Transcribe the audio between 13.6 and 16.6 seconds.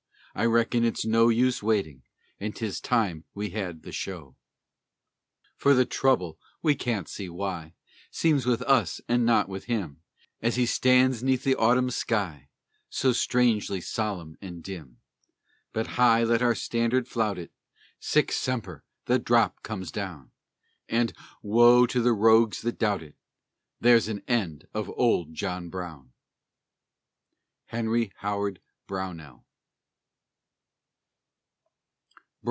solemn and dim! But high let our